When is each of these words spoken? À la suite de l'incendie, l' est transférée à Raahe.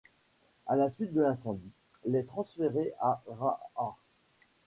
À 0.65 0.75
la 0.75 0.89
suite 0.89 1.13
de 1.13 1.21
l'incendie, 1.21 1.69
l' 2.09 2.15
est 2.15 2.23
transférée 2.23 2.91
à 2.99 3.21
Raahe. 3.27 3.93